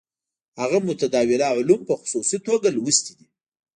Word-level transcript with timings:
هغه 0.61 0.77
متداوله 0.87 1.47
علوم 1.57 1.81
په 1.87 1.93
خصوصي 2.01 2.37
توګه 2.47 2.67
لوستي 2.75 3.13
دي. 3.19 3.27